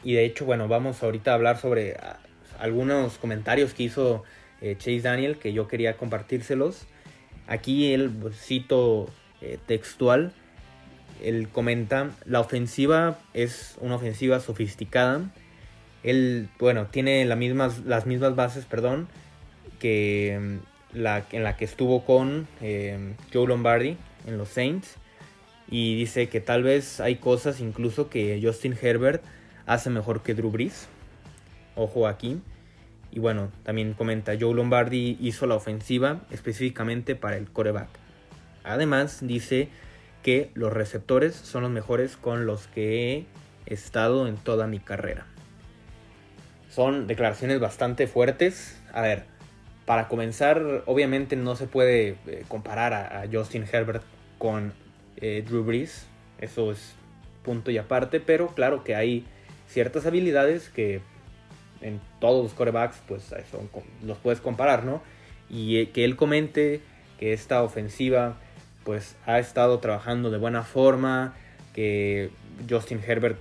Y 0.04 0.12
de 0.12 0.26
hecho, 0.26 0.44
bueno, 0.44 0.68
vamos 0.68 1.02
ahorita 1.02 1.30
a 1.30 1.34
hablar 1.34 1.56
sobre 1.58 1.94
ah, 1.94 2.18
algunos 2.58 3.16
comentarios 3.16 3.72
que 3.72 3.84
hizo 3.84 4.22
eh, 4.60 4.76
Chase 4.76 5.00
Daniel, 5.00 5.38
que 5.38 5.54
yo 5.54 5.66
quería 5.66 5.96
compartírselos. 5.96 6.86
Aquí 7.46 7.96
pues, 8.20 8.36
cito 8.36 9.08
eh, 9.40 9.56
textual. 9.66 10.34
Él 11.22 11.48
comenta, 11.48 12.10
la 12.26 12.40
ofensiva 12.40 13.18
es 13.32 13.76
una 13.80 13.94
ofensiva 13.94 14.40
sofisticada. 14.40 15.22
Él, 16.02 16.48
bueno, 16.58 16.86
tiene 16.86 17.24
las 17.24 17.36
mismas, 17.38 18.34
bases, 18.36 18.64
perdón, 18.64 19.08
que 19.78 20.38
mm, 20.94 20.98
la, 20.98 21.24
en 21.32 21.44
la 21.44 21.56
que 21.56 21.64
estuvo 21.64 22.04
con 22.04 22.46
eh, 22.60 23.14
Joe 23.32 23.46
Lombardi 23.46 23.96
en 24.26 24.38
los 24.38 24.48
Saints. 24.48 24.96
Y 25.70 25.96
dice 25.96 26.28
que 26.28 26.40
tal 26.40 26.62
vez 26.62 27.00
hay 27.00 27.16
cosas 27.16 27.60
incluso 27.60 28.10
que 28.10 28.40
Justin 28.42 28.76
Herbert 28.80 29.22
hace 29.66 29.88
mejor 29.90 30.22
que 30.22 30.34
Drew 30.34 30.50
Brees. 30.50 30.88
Ojo 31.76 32.08
aquí. 32.08 32.40
Y 33.12 33.18
bueno, 33.18 33.50
también 33.64 33.94
comenta, 33.94 34.32
Joe 34.38 34.54
Lombardi 34.54 35.16
hizo 35.20 35.46
la 35.46 35.56
ofensiva 35.56 36.20
específicamente 36.30 37.16
para 37.16 37.36
el 37.36 37.50
coreback. 37.50 37.88
Además, 38.62 39.18
dice 39.22 39.68
que 40.22 40.50
los 40.54 40.72
receptores 40.72 41.34
son 41.34 41.62
los 41.62 41.70
mejores 41.70 42.16
con 42.16 42.46
los 42.46 42.66
que 42.68 43.26
he 43.66 43.74
estado 43.74 44.28
en 44.28 44.36
toda 44.36 44.66
mi 44.66 44.78
carrera. 44.78 45.26
Son 46.70 47.06
declaraciones 47.06 47.60
bastante 47.60 48.06
fuertes. 48.06 48.80
A 48.92 49.02
ver, 49.02 49.24
para 49.84 50.08
comenzar, 50.08 50.84
obviamente 50.86 51.36
no 51.36 51.56
se 51.56 51.66
puede 51.66 52.16
eh, 52.26 52.44
comparar 52.48 52.94
a, 52.94 53.24
Justin 53.30 53.64
Herbert 53.70 54.02
con 54.38 54.72
eh, 55.16 55.44
Drew 55.46 55.64
Brees. 55.64 56.06
Eso 56.40 56.70
es 56.70 56.94
punto 57.42 57.70
y 57.70 57.78
aparte, 57.78 58.20
pero 58.20 58.48
claro 58.54 58.84
que 58.84 58.94
hay 58.94 59.26
ciertas 59.66 60.06
habilidades 60.06 60.68
que 60.68 61.00
en 61.80 62.00
todos 62.20 62.44
los 62.44 62.52
corebacks, 62.52 63.00
pues 63.08 63.34
los 64.04 64.18
puedes 64.18 64.40
comparar, 64.40 64.84
¿no? 64.84 65.02
Y 65.48 65.78
eh, 65.78 65.90
que 65.90 66.04
él 66.04 66.16
comente 66.16 66.80
que 67.18 67.32
esta 67.32 67.62
ofensiva, 67.62 68.36
pues 68.84 69.16
ha 69.26 69.38
estado 69.38 69.78
trabajando 69.80 70.30
de 70.30 70.38
buena 70.38 70.62
forma, 70.62 71.34
que 71.74 72.30
Justin 72.68 73.00
Herbert 73.06 73.38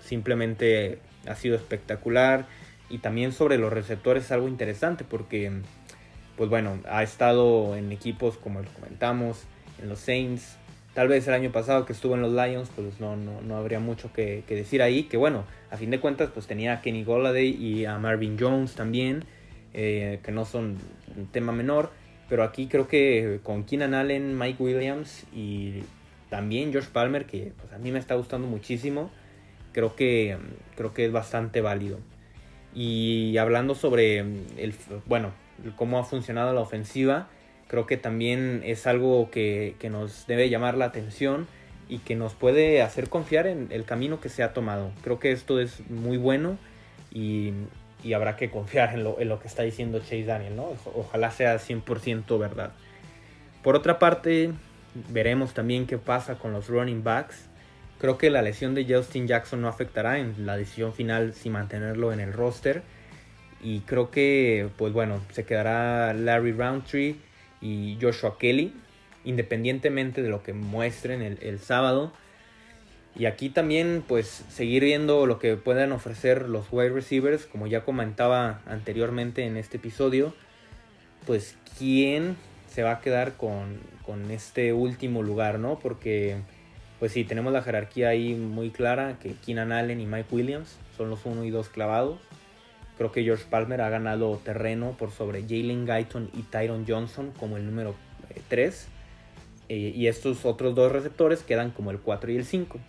simplemente 0.00 0.98
ha 1.26 1.34
sido 1.34 1.56
espectacular. 1.56 2.46
Y 2.90 2.98
también 2.98 3.32
sobre 3.32 3.58
los 3.58 3.72
receptores 3.72 4.24
es 4.24 4.32
algo 4.32 4.48
interesante 4.48 5.04
porque, 5.04 5.52
pues 6.36 6.48
bueno, 6.48 6.78
ha 6.88 7.02
estado 7.02 7.76
en 7.76 7.92
equipos 7.92 8.36
como 8.38 8.62
comentamos, 8.74 9.44
en 9.80 9.88
los 9.88 10.00
Saints, 10.00 10.58
Tal 10.98 11.06
vez 11.06 11.28
el 11.28 11.34
año 11.34 11.52
pasado 11.52 11.86
que 11.86 11.92
estuvo 11.92 12.16
en 12.16 12.22
los 12.22 12.32
Lions, 12.32 12.70
pues 12.74 12.98
no, 12.98 13.14
no, 13.14 13.56
habría 13.56 13.78
mucho 13.78 14.12
que, 14.12 14.42
decir 14.48 14.82
ahí. 14.82 15.04
Que 15.04 15.16
bueno, 15.16 15.44
a 15.70 15.76
fin 15.76 15.90
de 15.90 16.00
cuentas, 16.00 16.30
pues 16.34 16.48
tenía 16.48 16.72
a 16.72 16.80
Kenny 16.80 17.04
Golladay 17.04 17.50
y 17.50 17.84
a 17.84 17.98
Marvin 17.98 18.36
Jones 18.36 18.74
también, 18.74 19.24
eh, 19.74 20.18
que 20.24 20.32
no 20.32 20.44
son 20.44 20.76
un 21.16 21.26
tema 21.28 21.52
menor. 21.52 21.92
Pero 22.28 22.42
aquí 22.42 22.66
creo 22.66 22.88
que 22.88 23.38
con 23.44 23.62
Keenan 23.62 23.94
Allen, 23.94 24.36
Mike 24.36 24.60
Williams 24.60 25.24
y 25.32 25.84
también 26.30 26.72
Josh 26.72 26.86
Palmer, 26.86 27.26
que 27.26 27.52
pues 27.56 27.72
a 27.72 27.78
mí 27.78 27.92
me 27.92 28.00
está 28.00 28.16
gustando 28.16 28.48
muchísimo, 28.48 29.12
creo 29.70 29.94
que, 29.94 30.36
creo 30.74 30.94
que 30.94 31.06
es 31.06 31.12
bastante 31.12 31.60
válido. 31.60 32.00
Y 32.78 33.36
hablando 33.38 33.74
sobre 33.74 34.18
el, 34.18 34.72
bueno, 35.06 35.32
cómo 35.74 35.98
ha 35.98 36.04
funcionado 36.04 36.52
la 36.54 36.60
ofensiva, 36.60 37.26
creo 37.66 37.86
que 37.86 37.96
también 37.96 38.62
es 38.64 38.86
algo 38.86 39.32
que, 39.32 39.74
nos 39.90 40.28
debe 40.28 40.48
llamar 40.48 40.76
la 40.76 40.84
atención 40.84 41.48
y 41.88 41.98
que 41.98 42.14
nos 42.14 42.34
puede 42.34 42.80
hacer 42.82 43.08
confiar 43.08 43.48
en 43.48 43.66
el 43.72 43.82
camino 43.82 44.20
que 44.20 44.28
se 44.28 44.44
ha 44.44 44.52
tomado. 44.52 44.92
Creo 45.02 45.18
que 45.18 45.32
esto 45.32 45.58
es 45.58 45.90
muy 45.90 46.18
bueno 46.18 46.56
y, 47.10 47.52
habrá 48.14 48.36
que 48.36 48.48
confiar 48.48 48.94
en 48.94 49.02
lo, 49.02 49.18
en 49.18 49.28
lo, 49.28 49.40
que 49.40 49.48
está 49.48 49.64
diciendo 49.64 49.98
Chase 49.98 50.22
Daniel, 50.22 50.54
¿no? 50.54 50.72
Ojalá 50.94 51.32
sea 51.32 51.56
100% 51.56 52.38
verdad. 52.38 52.70
Por 53.64 53.74
otra 53.74 53.98
parte, 53.98 54.52
veremos 55.08 55.52
también 55.52 55.88
qué 55.88 55.98
pasa 55.98 56.36
con 56.38 56.52
los 56.52 56.68
running 56.68 57.02
backs. 57.02 57.48
Creo 57.98 58.16
que 58.16 58.30
la 58.30 58.42
lesión 58.42 58.74
de 58.74 58.86
Justin 58.88 59.26
Jackson 59.26 59.60
no 59.60 59.68
afectará 59.68 60.18
en 60.18 60.46
la 60.46 60.56
decisión 60.56 60.94
final 60.94 61.34
si 61.34 61.50
mantenerlo 61.50 62.12
en 62.12 62.20
el 62.20 62.32
roster. 62.32 62.82
Y 63.60 63.80
creo 63.80 64.10
que, 64.12 64.68
pues 64.76 64.92
bueno, 64.92 65.20
se 65.32 65.44
quedará 65.44 66.14
Larry 66.14 66.52
Roundtree 66.52 67.16
y 67.60 67.98
Joshua 68.00 68.38
Kelly, 68.38 68.72
independientemente 69.24 70.22
de 70.22 70.28
lo 70.28 70.44
que 70.44 70.52
muestren 70.52 71.22
el, 71.22 71.58
sábado. 71.58 72.12
Y 73.16 73.26
aquí 73.26 73.48
también 73.48 74.04
pues 74.06 74.44
seguir 74.48 74.84
viendo 74.84 75.26
lo 75.26 75.40
que 75.40 75.56
puedan 75.56 75.90
ofrecer 75.90 76.48
los 76.48 76.66
wide 76.70 76.90
receivers, 76.90 77.46
como 77.46 77.66
ya 77.66 77.84
comentaba 77.84 78.60
anteriormente 78.66 79.44
en 79.44 79.56
este 79.56 79.78
episodio, 79.78 80.34
pues 81.26 81.56
quién 81.76 82.36
se 82.70 82.84
va 82.84 82.92
a 82.92 83.00
quedar 83.00 83.36
con, 83.36 83.80
con 84.06 84.30
este 84.30 84.72
último 84.72 85.24
lugar, 85.24 85.58
¿no? 85.58 85.80
Porque 85.80 86.36
pues 86.98 87.12
sí, 87.12 87.24
tenemos 87.24 87.52
la 87.52 87.62
jerarquía 87.62 88.08
ahí 88.08 88.34
muy 88.34 88.70
clara, 88.70 89.18
que 89.20 89.34
Keenan 89.34 89.72
Allen 89.72 90.00
y 90.00 90.06
Mike 90.06 90.28
Williams 90.30 90.76
son 90.96 91.10
los 91.10 91.24
uno 91.26 91.44
y 91.44 91.50
dos 91.50 91.68
clavados. 91.68 92.18
Creo 92.96 93.12
que 93.12 93.22
George 93.22 93.44
Palmer 93.48 93.80
ha 93.80 93.88
ganado 93.88 94.40
terreno 94.44 94.96
por 94.98 95.12
sobre 95.12 95.42
Jalen 95.42 95.86
Guyton 95.86 96.30
y 96.34 96.42
Tyron 96.42 96.84
Johnson 96.86 97.32
como 97.38 97.56
el 97.56 97.64
número 97.64 97.94
3. 98.48 98.88
Eh, 99.68 99.74
eh, 99.76 99.92
y 99.94 100.08
estos 100.08 100.44
otros 100.44 100.74
dos 100.74 100.90
receptores 100.90 101.44
quedan 101.44 101.70
como 101.70 101.92
el 101.92 102.00
4 102.00 102.32
y 102.32 102.36
el 102.36 102.44
5. 102.44 102.80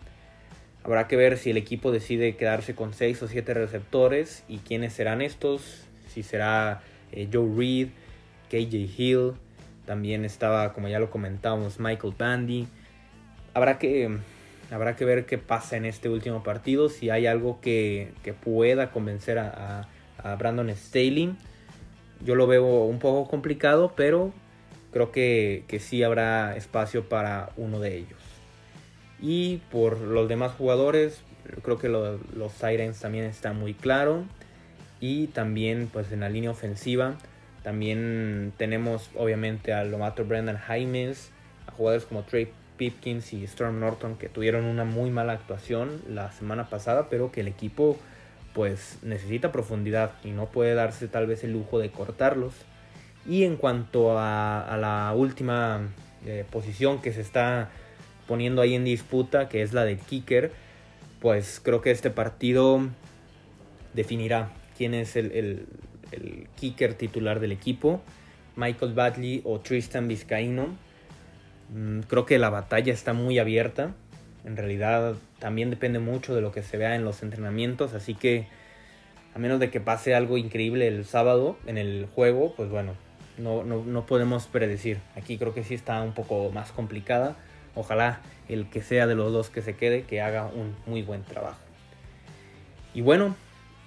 Habrá 0.84 1.08
que 1.08 1.15
ver 1.15 1.38
si 1.38 1.52
el 1.52 1.58
equipo 1.58 1.91
decide 1.91 2.36
quedarse 2.36 2.74
con 2.74 2.93
6 2.93 3.22
o 3.22 3.28
7 3.28 3.54
receptores 3.54 4.43
y 4.48 4.58
quiénes 4.58 4.93
serán 4.93 5.22
estos. 5.22 5.84
Si 6.08 6.24
será 6.24 6.82
eh, 7.12 7.30
Joe 7.32 7.48
Reed, 7.56 7.89
KJ 8.50 8.89
Hill. 8.98 9.34
También 9.86 10.26
estaba, 10.26 10.74
como 10.74 10.88
ya 10.88 11.00
lo 11.00 11.12
comentábamos, 11.12 11.80
Michael 11.80 12.15
Bandy. 12.17 12.67
Habrá 13.53 13.79
que, 13.79 14.17
habrá 14.71 14.95
que 14.95 15.05
ver 15.05 15.25
qué 15.25 15.38
pasa 15.38 15.77
en 15.77 15.85
este 15.85 16.09
último 16.09 16.43
partido. 16.43 16.89
Si 16.89 17.09
hay 17.09 17.27
algo 17.27 17.59
que, 17.62 18.12
pueda 18.43 18.91
convencer 18.91 19.39
a 19.39 19.88
a 20.23 20.35
Brandon 20.35 20.69
Staley. 20.75 21.35
Yo 22.23 22.35
lo 22.35 22.47
veo 22.47 22.83
un 22.83 22.99
poco 22.99 23.29
complicado, 23.29 23.93
pero 23.95 24.33
creo 24.91 25.12
que, 25.12 25.63
que 25.67 25.79
sí 25.79 26.03
habrá 26.03 26.55
espacio 26.55 27.07
para 27.07 27.51
uno 27.57 27.79
de 27.79 27.97
ellos. 27.97 28.19
Y 29.21 29.57
por 29.71 29.99
los 29.99 30.27
demás 30.27 30.53
jugadores, 30.53 31.21
creo 31.63 31.77
que 31.77 31.89
los 31.89 32.51
Sirens 32.53 32.99
también 32.99 33.25
está 33.25 33.53
muy 33.53 33.73
claro. 33.73 34.25
Y 34.99 35.27
también 35.27 35.89
pues 35.91 36.12
en 36.12 36.19
la 36.19 36.29
línea 36.29 36.51
ofensiva, 36.51 37.17
también 37.63 38.51
tenemos 38.57 39.09
obviamente 39.15 39.71
al 39.71 39.91
novato 39.91 40.25
Brendan 40.25 40.57
Jaimes, 40.57 41.31
a 41.67 41.71
jugadores 41.71 42.05
como 42.05 42.23
Trey 42.23 42.51
Pipkins 42.80 43.34
y 43.34 43.44
Storm 43.44 43.82
Norton 43.82 44.15
que 44.15 44.30
tuvieron 44.30 44.63
una 44.63 44.86
muy 44.86 45.12
mala 45.12 45.34
actuación 45.34 46.02
la 46.08 46.32
semana 46.32 46.70
pasada, 46.70 47.10
pero 47.10 47.32
que 47.32 47.42
el 47.42 47.50
equipo 47.50 47.98
pues 48.54 48.98
necesita 49.04 49.52
profundidad 49.52 50.13
y 50.24 50.32
no 50.32 50.48
puede 50.48 50.74
darse 50.74 51.08
tal 51.08 51.28
vez 51.28 51.44
el 51.44 51.52
lujo 51.52 51.78
de 51.78 51.92
cortarlos. 51.92 52.54
Y 53.28 53.44
en 53.44 53.58
cuanto 53.58 54.18
a, 54.18 54.78
la 54.80 55.13
última 55.13 55.89
eh, 56.26 56.46
posición 56.50 57.02
que 57.02 57.12
se 57.12 57.22
está 57.22 57.70
poniendo 58.28 58.62
ahí 58.62 58.76
en 58.76 58.86
disputa, 58.86 59.50
que 59.50 59.62
es 59.62 59.74
la 59.74 59.84
del 59.84 60.00
kicker, 60.00 60.52
pues 61.20 61.60
creo 61.62 61.82
que 61.82 61.92
este 61.92 62.10
partido 62.10 62.82
definirá 63.94 64.52
quién 64.78 64.94
es 64.94 65.15
el, 65.18 65.68
kicker 66.56 66.94
titular 66.94 67.39
del 67.39 67.52
equipo, 67.52 68.02
Michael 68.56 68.94
Badley 68.94 69.42
o 69.44 69.60
Tristan 69.60 70.08
Vizcaíno. 70.08 70.76
Mm, 71.73 72.01
creo 72.01 72.25
que 72.25 72.39
la 72.39 72.49
batalla 72.49 72.93
está 72.93 73.13
muy 73.13 73.39
abierta. 73.39 73.93
En 74.45 74.58
realidad 74.58 75.15
también 75.39 75.69
depende 75.69 75.99
mucho 75.99 76.34
de 76.36 76.41
lo 76.41 76.51
que 76.51 76.63
se 76.63 76.77
vea 76.77 76.95
en 76.95 77.03
los 77.03 77.23
entrenamientos, 77.23 77.93
así 77.93 78.15
que 78.15 78.47
a 79.36 79.39
menos 79.39 79.60
de 79.60 79.69
que 79.69 79.79
pase 79.79 80.15
algo 80.15 80.38
increíble 80.38 80.88
el 80.88 81.05
sábado 81.05 81.58
en 81.67 81.77
el 81.77 82.08
juego, 82.15 82.53
pues 82.55 82.69
bueno, 82.69 82.93
no, 83.38 83.63
no, 83.63 84.05
podemos 84.05 84.47
predecir. 84.47 84.99
Aquí 85.15 85.38
creo 85.38 85.53
que 85.53 85.63
sí 85.63 85.73
está 85.75 86.01
un 86.01 86.13
poco 86.13 86.51
más 86.51 86.71
complicada. 86.71 87.36
Ojalá 87.75 88.21
el 88.47 88.69
que 88.69 88.82
sea 88.82 89.08
de 89.08 89.15
los 89.15 89.32
dos 89.32 89.49
que 89.49 89.62
se 89.62 89.75
quede, 89.75 90.03
que 90.03 90.21
haga 90.21 90.47
un 90.47 90.75
muy 90.86 91.03
buen 91.03 91.23
trabajo. 91.23 91.60
Y 92.93 93.01
bueno, 93.01 93.36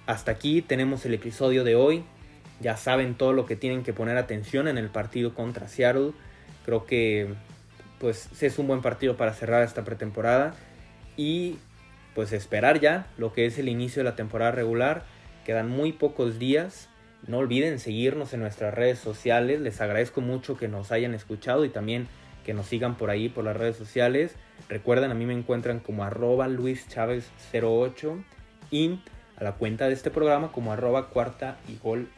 hasta 0.07 0.31
aquí 0.31 0.61
tenemos 0.61 1.05
el 1.05 1.13
episodio 1.13 1.63
de 1.63 1.75
hoy. 1.75 2.03
Ya 2.61 2.77
saben 2.77 3.15
todo 3.15 3.33
lo 3.33 3.45
que 3.45 3.55
tienen 3.55 3.83
que 3.83 3.93
poner 3.93 4.17
atención 4.17 4.67
en 4.67 4.77
el 4.77 4.89
partido 4.89 5.35
contra 5.35 5.67
Seattle. 5.67 6.13
Creo 6.65 6.85
que 6.85 7.33
pues 8.03 8.27
es 8.43 8.59
un 8.59 8.67
buen 8.67 8.81
partido 8.81 9.15
para 9.15 9.31
cerrar 9.31 9.63
esta 9.63 9.85
pretemporada 9.85 10.55
y 11.15 11.55
pues 12.13 12.33
esperar 12.33 12.81
ya 12.81 13.07
lo 13.17 13.31
que 13.31 13.45
es 13.45 13.57
el 13.57 13.69
inicio 13.69 14.01
de 14.01 14.09
la 14.09 14.17
temporada 14.17 14.51
regular. 14.51 15.05
Quedan 15.45 15.69
muy 15.69 15.93
pocos 15.93 16.37
días. 16.37 16.89
No 17.27 17.37
olviden 17.37 17.79
seguirnos 17.79 18.33
en 18.33 18.41
nuestras 18.41 18.73
redes 18.73 18.99
sociales. 18.99 19.61
Les 19.61 19.79
agradezco 19.79 20.19
mucho 20.19 20.57
que 20.57 20.67
nos 20.67 20.91
hayan 20.91 21.13
escuchado 21.13 21.63
y 21.63 21.69
también 21.69 22.09
que 22.43 22.53
nos 22.53 22.65
sigan 22.65 22.97
por 22.97 23.09
ahí 23.09 23.29
por 23.29 23.45
las 23.45 23.55
redes 23.55 23.77
sociales. 23.77 24.35
Recuerden, 24.67 25.09
a 25.09 25.13
mí 25.13 25.25
me 25.25 25.33
encuentran 25.33 25.79
como 25.79 26.03
arroba 26.03 26.49
Luis 26.49 26.85
08 27.53 28.21
y 28.69 28.99
a 29.37 29.45
la 29.45 29.53
cuenta 29.53 29.87
de 29.87 29.93
este 29.93 30.11
programa 30.11 30.51
como 30.51 30.73
arroba 30.73 31.07
cuarta 31.07 31.57
y 31.69 31.77
gol 31.81 32.09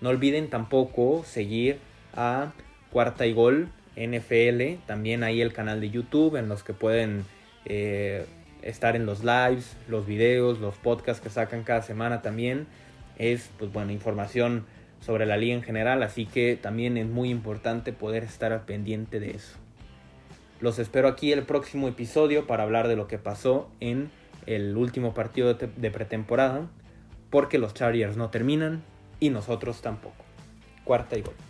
No 0.00 0.08
olviden 0.08 0.50
tampoco 0.50 1.22
seguir 1.24 1.78
a 2.16 2.50
Cuarta 2.90 3.24
y 3.24 3.32
Gol 3.32 3.68
NFL, 3.96 4.84
también 4.86 5.22
hay 5.24 5.40
el 5.40 5.52
canal 5.52 5.80
de 5.80 5.90
YouTube 5.90 6.36
en 6.36 6.48
los 6.48 6.62
que 6.62 6.72
pueden 6.72 7.24
eh, 7.64 8.26
estar 8.62 8.96
en 8.96 9.06
los 9.06 9.24
lives, 9.24 9.76
los 9.88 10.06
videos, 10.06 10.58
los 10.60 10.76
podcasts 10.76 11.22
que 11.22 11.30
sacan 11.30 11.62
cada 11.64 11.82
semana 11.82 12.22
también. 12.22 12.66
Es, 13.18 13.50
pues 13.58 13.72
bueno, 13.72 13.92
información 13.92 14.64
sobre 15.00 15.26
la 15.26 15.36
liga 15.36 15.54
en 15.54 15.62
general, 15.62 16.02
así 16.02 16.26
que 16.26 16.56
también 16.56 16.96
es 16.96 17.06
muy 17.06 17.30
importante 17.30 17.92
poder 17.92 18.24
estar 18.24 18.52
al 18.52 18.64
pendiente 18.64 19.20
de 19.20 19.30
eso. 19.32 19.56
Los 20.60 20.78
espero 20.78 21.08
aquí 21.08 21.32
el 21.32 21.42
próximo 21.44 21.88
episodio 21.88 22.46
para 22.46 22.64
hablar 22.64 22.86
de 22.86 22.96
lo 22.96 23.08
que 23.08 23.18
pasó 23.18 23.70
en 23.80 24.10
el 24.46 24.76
último 24.76 25.14
partido 25.14 25.54
de 25.54 25.90
pretemporada, 25.90 26.68
porque 27.30 27.58
los 27.58 27.72
Chargers 27.72 28.16
no 28.16 28.30
terminan 28.30 28.82
y 29.20 29.30
nosotros 29.30 29.80
tampoco. 29.80 30.24
Cuarta 30.84 31.16
y 31.16 31.22
gol. 31.22 31.49